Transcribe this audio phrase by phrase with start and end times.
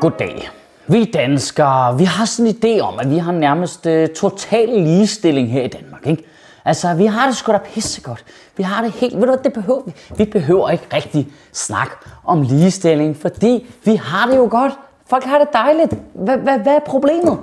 [0.00, 0.50] Goddag.
[0.86, 5.52] Vi danskere, vi har sådan en idé om, at vi har nærmest uh, total ligestilling
[5.52, 6.24] her i Danmark, ikke?
[6.64, 8.24] Altså, vi har det sgu da pissegodt.
[8.56, 9.14] Vi har det helt...
[9.14, 9.92] Ved du hvad, det behøver vi.
[10.16, 11.90] Vi behøver ikke rigtig snak
[12.24, 14.72] om ligestilling, fordi vi har det jo godt.
[15.06, 15.94] Folk har det dejligt.
[16.14, 17.38] Hvad, hvad, hvad er problemet?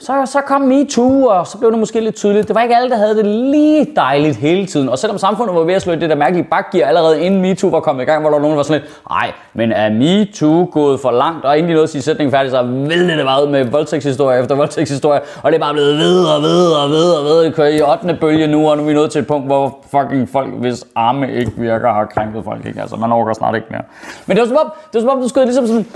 [0.00, 2.48] Så, så kom MeToo, og så blev det måske lidt tydeligt.
[2.48, 4.88] Det var ikke alle, der havde det lige dejligt hele tiden.
[4.88, 7.80] Og selvom samfundet var ved at slå det der mærkelige bakgear allerede inden MeToo var
[7.80, 10.68] kommet i gang, hvor der var nogen, der var sådan lidt, nej, men er MeToo
[10.72, 11.44] gået for langt?
[11.44, 14.40] Og inden de nåede at sige sætningen færdig, så væltede det bare ud med voldtægtshistorie
[14.40, 15.20] efter voldtægtshistorie.
[15.42, 17.44] Og det er bare blevet ved og ved og ved og ved.
[17.44, 18.18] Det kører i 8.
[18.20, 21.32] bølge nu, og nu er vi nået til et punkt, hvor fucking folk, hvis arme
[21.32, 22.66] ikke virker, har krænket folk.
[22.66, 22.80] Ikke?
[22.80, 23.82] Altså, man overgår snart ikke mere.
[24.26, 25.86] Men det var som om, det var som om du skød ligesom sådan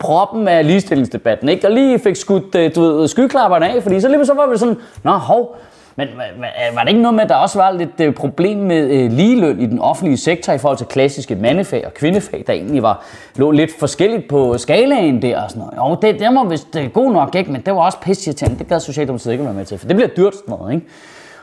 [0.00, 1.66] proppen af ligestillingsdebatten, ikke?
[1.66, 4.58] Og lige fik skudt, øh, du ved, skyklapperne af, fordi så lige så var vi
[4.58, 5.56] sådan, nå, hov,
[5.96, 8.90] men øh, var det ikke noget med, at der også var lidt øh, problem med
[8.90, 12.82] øh, ligeløn i den offentlige sektor i forhold til klassiske mandefag og kvindefag, der egentlig
[12.82, 13.04] var,
[13.36, 15.90] lå lidt forskelligt på skalaen der og sådan noget?
[15.90, 17.52] Jo, det, det var vist øh, god nok, ikke?
[17.52, 18.58] Men det var også pisseirriterende.
[18.58, 20.86] Det gad Socialdemokratiet ikke være med til, for det bliver dyrt sådan noget, ikke?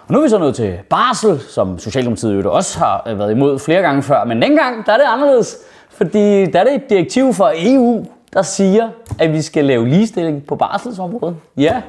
[0.07, 3.59] Og nu er vi så nået til barsel, som Socialdemokratiet jo også har været imod
[3.59, 5.57] flere gange før, men dengang, der er det anderledes.
[5.89, 8.89] Fordi der er det et direktiv fra EU, der siger,
[9.19, 11.35] at vi skal lave ligestilling på barselsområdet.
[11.57, 11.81] Ja,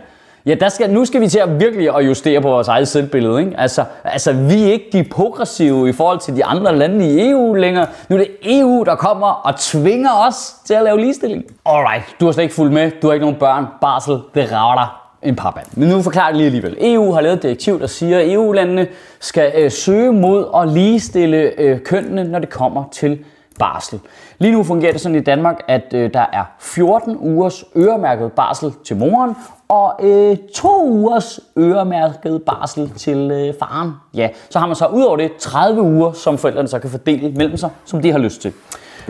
[0.46, 3.40] ja der skal, nu skal vi til at virkelig at justere på vores eget selvbillede.
[3.40, 3.52] Ikke?
[3.58, 7.54] Altså, altså, vi er ikke de progressive i forhold til de andre lande i EU
[7.54, 7.86] længere.
[8.08, 11.44] Nu er det EU, der kommer og tvinger os til at lave ligestilling.
[11.66, 12.90] Alright, du har slet ikke fulgt med.
[13.02, 13.66] Du har ikke nogen børn.
[13.80, 14.86] Barsel, det rager dig
[15.22, 16.94] en par Men nu forklarer jeg det lige alligevel.
[16.94, 18.86] EU har lavet et direktiv, der siger, at EU-landene
[19.20, 23.18] skal øh, søge mod at ligestille øh, kønnene, når det kommer til
[23.58, 24.00] barsel.
[24.38, 28.72] Lige nu fungerer det sådan i Danmark, at øh, der er 14 ugers øremærket barsel
[28.84, 29.34] til moren,
[29.68, 33.92] og øh, to ugers øremærket barsel til øh, faren.
[34.14, 37.30] Ja, så har man så ud over det 30 uger, som forældrene så kan fordele
[37.30, 38.52] mellem sig, som de har lyst til.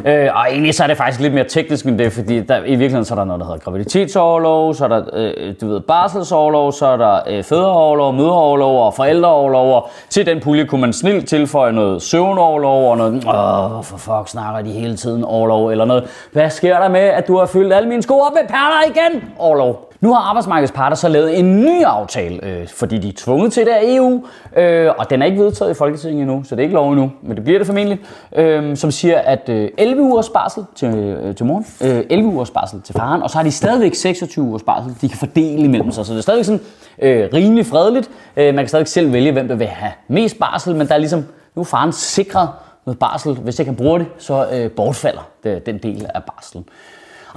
[0.05, 2.61] Øh, og egentlig så er det faktisk lidt mere teknisk end det, fordi der, i
[2.61, 6.73] virkeligheden så er der noget, der hedder graviditetsoverlov, så er der øh, du ved, barselsoverlov,
[6.73, 11.29] så er der øh, fædreoverlov, mødeoverlov og forældreoverlov, og til den pulje kunne man snilt
[11.29, 16.05] tilføje noget søvnoverlov og noget, åh, for fuck snakker de hele tiden overlov eller noget.
[16.33, 19.31] Hvad sker der med, at du har fyldt alle mine sko op med perler igen?
[19.39, 19.88] Overlov.
[20.01, 23.67] Nu har arbejdsmarkedets parter så lavet en ny aftale, øh, fordi de er tvunget til
[23.67, 24.25] det af EU,
[24.57, 27.13] øh, og den er ikke vedtaget i Folketinget endnu, så det er ikke lov endnu,
[27.23, 28.01] men det bliver det formentlig,
[28.37, 32.51] øh, som siger, at øh, 11 ugers barsel til, øh, til moren, øh, 11 ugers
[32.51, 35.91] barsel til faren, og så har de stadigvæk 26 ugers barsel, de kan fordele imellem
[35.91, 36.61] sig, så det er stadigvæk sådan
[37.03, 38.11] øh, rimelig fredeligt.
[38.37, 40.99] Øh, man kan stadig selv vælge, hvem der vil have mest barsel, men der er
[40.99, 42.49] ligesom, nu er faren sikret
[42.87, 46.65] noget barsel, hvis ikke han bruger det, så øh, bortfalder det, den del af barselen.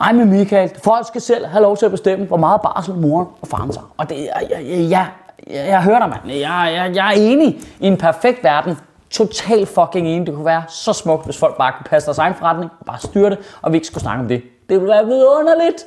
[0.02, 3.28] Ej, men Michael, folk skal selv have lov til at bestemme, hvor meget barsel moren
[3.42, 3.94] og faren tager.
[3.98, 5.08] Og det, jeg, jeg, jeg, jeg,
[5.48, 6.38] jeg, jeg hører dig, mand.
[6.38, 8.78] Jeg, jeg, jeg er enig i en perfekt verden.
[9.10, 10.28] Total fucking enig.
[10.28, 13.00] Det kunne være så smukt, hvis folk bare kunne passe deres egen forretning og bare
[13.00, 14.44] styre det, og vi ikke skulle snakke om det.
[14.70, 15.86] Det ville være vidunderligt.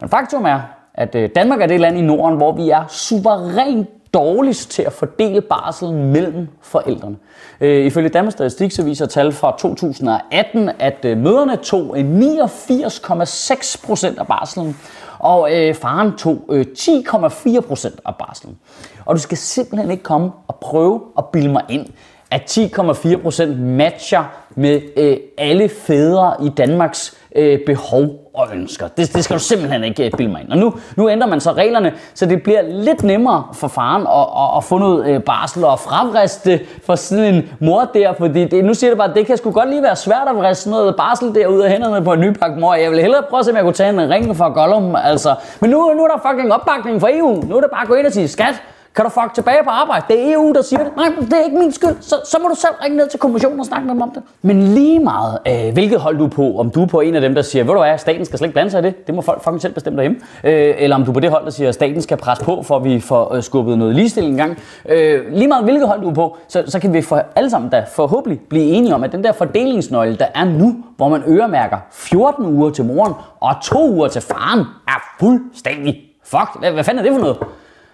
[0.00, 0.60] Men faktum er,
[0.94, 4.92] at øh, Danmark er det land i Norden, hvor vi er suverænt dårligst til at
[4.92, 7.16] fordele barselen mellem forældrene.
[7.60, 13.86] Øh, ifølge Danmarks Statistik så viser tal fra 2018, at øh, møderne tog øh, 89,6
[13.86, 14.76] procent af barselen,
[15.18, 18.58] og øh, faren tog øh, 10,4 procent af barselen.
[19.04, 21.86] Og du skal simpelthen ikke komme og prøve at bilde mig ind,
[22.30, 24.24] at 10,4% matcher
[24.56, 28.88] med øh, alle fædre i Danmarks øh, behov og ønsker.
[28.88, 30.50] Det, det skal du simpelthen ikke øh, bilde mig ind.
[30.50, 34.42] Og nu, nu ændrer man så reglerne, så det bliver lidt nemmere for faren at,
[34.42, 38.64] at, at få noget øh, barsel og fravriste for sådan en mor der, fordi det,
[38.64, 40.96] nu siger det bare, at det kan sgu godt lige være svært at vriste noget
[40.96, 42.74] barsel der ud af hænderne på en nypakket mor.
[42.74, 45.34] Jeg vil hellere prøve at se, om jeg kunne tage en ring fra Gollum, altså.
[45.60, 47.42] Men nu, nu er der fucking opbakning fra EU.
[47.48, 48.62] Nu er det bare at gå ind og sige, skat,
[48.94, 50.04] kan du fuck tilbage på arbejde?
[50.08, 50.96] Det er EU, der siger det.
[50.96, 51.96] Nej, det er ikke min skyld.
[52.00, 54.22] Så, så må du selv ringe ned til kommissionen og snakke med dem om det.
[54.42, 57.20] Men lige meget, øh, hvilket hold du er på, om du er på en af
[57.20, 59.14] dem, der siger, ved du hvad, staten skal slet ikke blande sig i det, det
[59.14, 60.18] må folk fucking selv bestemme derhjemme.
[60.44, 62.62] Øh, eller om du er på det hold, der siger, at staten skal presse på,
[62.62, 64.58] for at vi får øh, skubbet noget ligestilling engang.
[64.88, 67.70] Øh, lige meget hvilket hold du er på, så, så kan vi for alle sammen
[67.70, 71.76] da forhåbentlig blive enige om, at den der fordelingsnøgle, der er nu, hvor man øremærker
[71.92, 76.60] 14 uger til moren og 2 uger til faren, er fuldstændig fuck.
[76.60, 77.36] Hvad, hvad fanden er det for noget?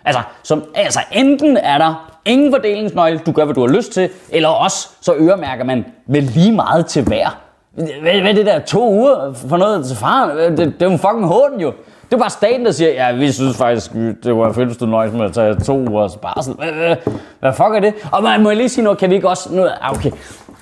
[0.04, 4.10] Altså, som, altså, enten er der ingen fordelingsnøgle, du gør, hvad du har lyst til,
[4.30, 7.38] eller også så øremærker man med lige meget til hver.
[7.74, 10.38] Hvad, hvad er det der to uger for noget til faren?
[10.38, 11.72] Det, det er jo en fucking hånden jo.
[12.10, 14.86] Det er bare staten, der siger, ja, vi synes faktisk, det var fedt, hvis du
[14.86, 16.54] nøjes med at tage to ugers barsel.
[16.54, 16.96] Hvad, hvad,
[17.40, 17.94] hvad fuck er det?
[18.12, 19.54] Og man må jeg lige sige noget, kan vi ikke også...
[19.54, 20.10] Nu, ah, okay,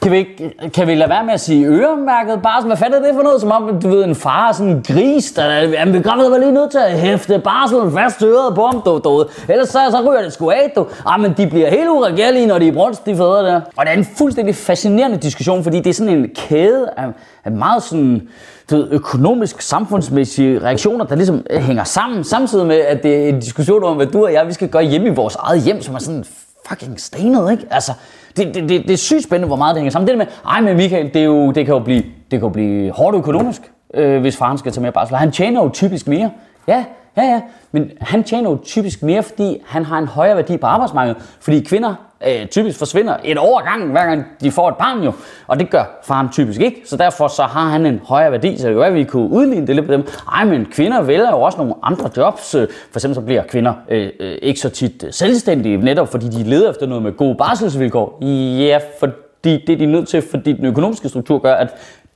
[0.02, 2.66] kan vi, ikke, kan vi lade være med at sige øremærket barsel?
[2.66, 3.40] Hvad fanden er det for noget?
[3.40, 6.52] Som om, du ved, en far er sådan en gris, der er begravet, var lige
[6.52, 9.24] nødt til at hæfte barselen fast øret på ham, du, du.
[9.48, 10.86] Ellers så, så ryger det sgu af, du.
[11.06, 13.60] Ah, men de bliver helt uregerlige, når de er brunst, de fædre der.
[13.76, 17.06] Og det er en fuldstændig fascinerende diskussion, fordi det er sådan en kæde af,
[17.44, 18.28] af meget sådan
[18.70, 23.28] du ved, økonomisk, samfundsmæssige reaktioner, der ligesom øh, hænger sammen, samtidig med, at det er
[23.28, 25.82] en diskussion om, hvad du og jeg, vi skal gøre hjemme i vores eget hjem,
[25.82, 26.24] som er sådan
[26.68, 27.66] fucking stenet, ikke?
[27.70, 27.92] Altså,
[28.38, 30.08] det, det, det, det er sygt spændende, hvor meget det hænger sammen.
[30.08, 32.40] Det der med, ej, men Michael, det, er jo, det, kan jo blive, det kan
[32.40, 33.62] jo blive hårdt økonomisk,
[33.94, 35.16] øh, hvis faren skal tage med barsel.
[35.16, 36.30] Han tjener jo typisk mere.
[36.68, 36.84] Ja,
[37.22, 37.40] ja, ja.
[37.72, 41.22] Men han tjener jo typisk mere, fordi han har en højere værdi på arbejdsmarkedet.
[41.40, 41.94] Fordi kvinder
[42.26, 45.12] øh, typisk forsvinder et år gang, hver gang de får et barn jo.
[45.46, 48.66] Og det gør faren typisk ikke, så derfor så har han en højere værdi, så
[48.66, 50.06] det kan være, at vi kunne udligne det lidt på dem.
[50.32, 52.54] Ej, men kvinder vælger jo også nogle andre jobs.
[52.54, 56.28] Øh, for eksempel så bliver kvinder øh, øh, ikke så tit øh, selvstændige, netop fordi
[56.28, 58.18] de leder efter noget med gode barselsvilkår.
[58.58, 61.68] Ja, fordi det er de nødt til, fordi den økonomiske struktur gør, at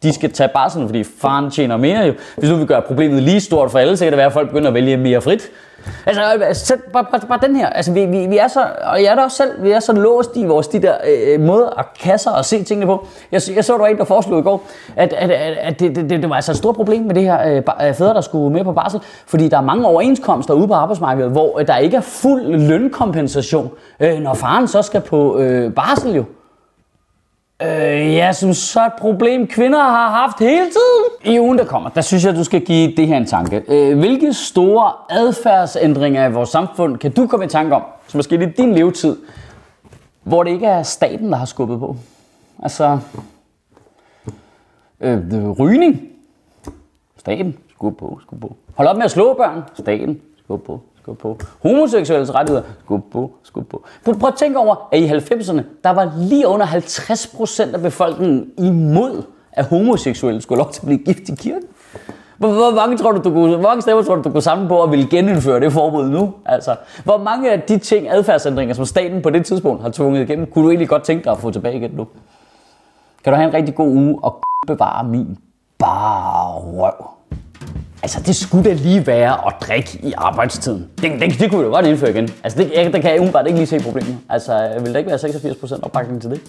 [0.03, 2.13] de skal tage barselen, fordi faren tjener mere jo.
[2.37, 4.49] Hvis nu vi gør problemet lige stort for alle, så kan det være, at folk
[4.49, 5.51] begynder at vælge mere frit.
[6.07, 7.69] Altså, altså bare, bare, bare den her.
[7.69, 9.93] Altså, vi, vi, vi er så, og jeg er da også selv, vi er så
[9.93, 13.07] låst i vores de der øh, øh måder at kasse og se tingene på.
[13.33, 14.67] Jeg, jeg så, der var en, der foreslog i går,
[14.97, 17.49] at, at, at, at det, det, det, var altså et stort problem med det her
[17.49, 20.75] øh, øh, fædre, der skulle med på barsel, fordi der er mange overenskomster ude på
[20.75, 23.71] arbejdsmarkedet, hvor der ikke er fuld lønkompensation,
[24.01, 26.25] øh, når faren så skal på øh, barsel jo.
[27.62, 31.35] Øh, ja, som så et problem, kvinder har haft hele tiden.
[31.35, 33.62] I ugen, der kommer, der synes jeg, du skal give det her en tanke.
[33.69, 38.35] Øh, hvilke store adfærdsændringer i vores samfund kan du komme i tanke om, som måske
[38.35, 39.17] i din levetid,
[40.23, 41.97] hvor det ikke er staten, der har skubbet på?
[42.62, 42.99] Altså,
[45.00, 46.00] øh, øh, rygning.
[47.19, 47.58] Staten.
[47.70, 48.56] Skub på, skub på.
[48.75, 49.62] Hold op med at slå børn.
[49.75, 50.20] Staten.
[50.44, 51.39] Skub på skub på.
[51.63, 53.85] Homoseksuelles rettigheder, skub på, skub på.
[54.05, 57.83] Prøv, prøv at tænke over, at i 90'erne, der var lige under 50 procent af
[57.83, 59.23] befolkningen imod,
[59.53, 61.69] at homoseksuelle skulle lov til at blive gift i kirken.
[62.39, 64.69] Hvor, hvor, mange, tror du, du kunne, hvor mange stemmer tror du, du kunne samle
[64.69, 66.35] på at ville genindføre det forbud nu?
[66.47, 70.47] Altså, hvor mange af de ting, adfærdsændringer, som staten på det tidspunkt har tvunget igennem,
[70.47, 72.07] kunne du egentlig godt tænke dig at få tilbage igen nu?
[73.25, 75.39] Kan du have en rigtig god uge og bevare min
[75.79, 77.22] bare røv?
[78.03, 80.89] Altså, det skulle da lige være at drikke i arbejdstiden.
[81.03, 82.29] Det, det, det kunne vi da godt indføre igen.
[82.45, 84.19] Altså, det, jeg, der kan jeg umiddelbart ikke lige se problemet.
[84.29, 86.41] Altså, øh, vil der ikke være 86% opbakning til det?